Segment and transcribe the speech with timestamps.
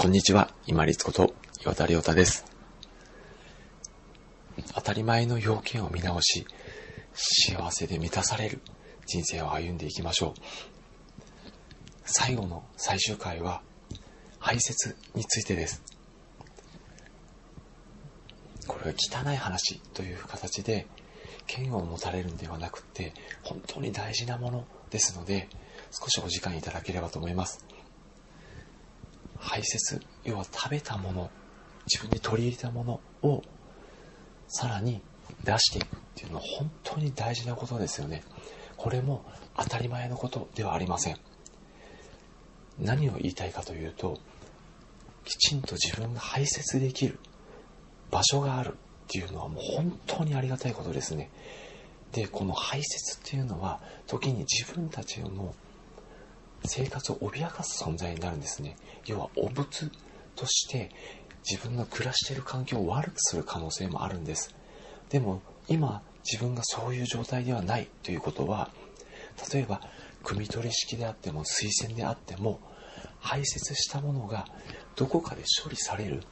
[0.00, 2.44] こんにちは、今立こと岩田亮太です。
[4.72, 6.46] 当たり前の要件を見直し、
[7.14, 8.60] 幸せで満たされる
[9.06, 10.40] 人生を歩んでいきましょう。
[12.04, 13.60] 最後の最終回は、
[14.38, 15.82] 排泄についてです。
[18.68, 20.86] これは汚い話という形で、
[21.52, 25.48] 嫌悪を持たれるんではなくて、本当に大事なものですので、
[25.90, 27.66] 少しお時間いただければと思います。
[29.38, 31.30] 排泄、要は食べたもの、
[31.86, 33.42] 自分で取り入れたものを
[34.48, 35.02] さらに
[35.44, 38.22] 出していくっていうのは本当に大事なことですよね。
[38.76, 39.24] これも
[39.56, 41.16] 当たり前のことではありません。
[42.78, 44.18] 何を言いたいかというと、
[45.24, 47.18] きちんと自分が排泄できる
[48.10, 48.76] 場所があるっ
[49.08, 51.30] ていうのはもう本当にありがたいことですね。
[52.12, 52.84] で、この排泄っ
[53.24, 55.54] ていうのは時に自分たちの
[56.64, 58.76] 生活を脅かす存在になるんですね。
[59.06, 59.90] 要は汚物
[60.36, 60.90] として
[61.48, 64.54] 自分の暮らしている環境を悪くする可能性もあるんです。
[65.08, 68.70] でも今自分がそういう状態ではないということは、
[69.52, 69.80] 例えば
[70.22, 72.60] 汲み取り式であっても水洗であっても
[73.20, 74.46] 排泄したものが
[74.96, 76.22] どこかで処理される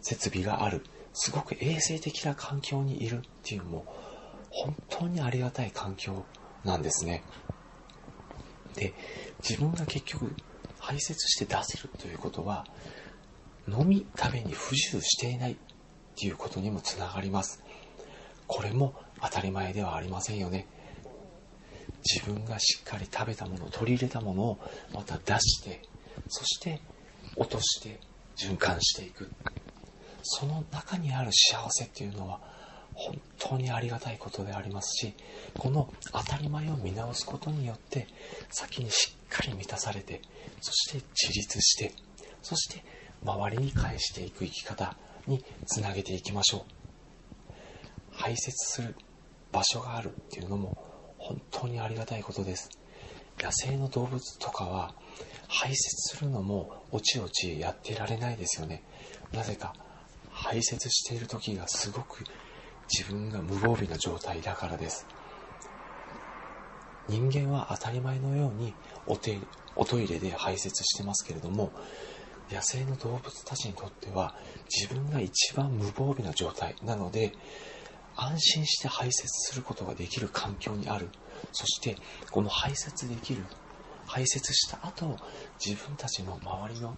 [0.00, 3.84] 設備があるすごく衛生的な環境にいるっていうのも
[4.50, 6.24] 本当にありがたい環境
[6.64, 7.22] なんですね。
[8.76, 8.94] で、
[9.48, 10.34] 自分が結局
[10.78, 12.66] 排泄して出せるということは
[13.68, 15.56] 飲み食べに不自由していないっ
[16.16, 17.62] ていうことにもつながります。
[18.46, 20.66] これも当たり前ではありませんよね。
[22.02, 24.58] 自分がしっかり食べたもの、取り入れたものを
[24.94, 25.82] また出して、
[26.28, 26.80] そして
[27.36, 28.00] 落として
[28.36, 29.30] 循環していく。
[30.22, 32.40] その中にある幸せっていうのは
[33.00, 35.14] 本当にありがたいことでありますし、
[35.56, 38.06] この当たり前を見直すことによって、
[38.50, 40.20] 先にしっかり満たされて、
[40.60, 41.94] そして自立して、
[42.42, 42.84] そして
[43.24, 46.62] 周りに返していく生き方につなげていきましょう。
[48.12, 48.94] 排泄する
[49.50, 50.76] 場所があるっていうのも
[51.16, 52.68] 本当にありがたいことです。
[53.40, 54.94] 野生の動物とかは
[55.48, 58.84] 排泄するのもおちおちやってられないですよね。
[59.32, 59.74] なぜか
[60.28, 62.24] 排泄している時がすごく
[62.92, 65.06] 自分が無防備な状態だからです。
[67.08, 68.74] 人間は当たり前のように
[69.06, 69.40] お手
[69.76, 71.72] おトイレで排泄してますけれども、
[72.50, 74.34] 野生の動物たちにとっては
[74.68, 77.32] 自分が一番無防備な状態なので、
[78.16, 81.08] 安心して排泄することができる環境にある。
[81.52, 81.96] そして、
[82.30, 83.44] この排泄できる、
[84.06, 85.16] 排泄した後、
[85.64, 86.96] 自分たちの周りの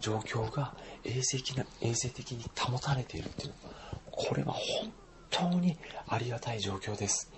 [0.00, 3.54] 状況が衛生的な衛生的に保たれているっていう
[4.16, 4.92] これは本
[5.30, 5.78] 当に
[6.08, 7.30] ありがたい状況です。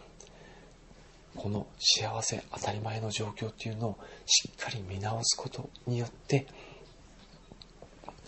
[1.35, 6.47] この幸せ当たり前の状況っていうのをしっかり見直すことによって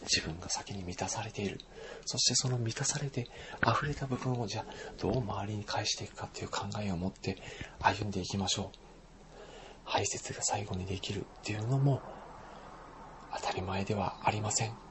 [0.03, 1.59] 自分が先に満たされている。
[2.07, 3.29] そしてその満たされて
[3.67, 7.37] 溢れた部分をじゃあどう周りに返していくかっていう考えを持って
[7.81, 8.79] 歩んでいきましょう。
[9.85, 12.03] 排泄が最後にできるっていうのも
[13.37, 14.90] 当たり前ではありません。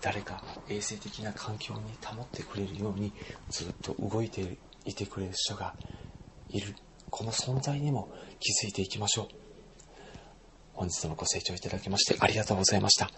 [0.00, 3.12] 誰か衛生的な環境に保ってくれるように
[3.50, 5.74] ずっと動いていてくれる人が
[6.48, 6.74] いる。
[7.10, 8.08] この存在にも
[8.38, 9.28] 気づいていきましょう。
[10.74, 13.10] 本日もご清聴いただきましてありがとうございました。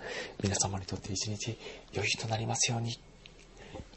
[0.42, 1.56] 皆様にとって一日
[1.92, 2.98] 良い日となりますように。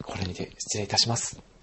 [0.04, 1.55] これにて失礼いたします。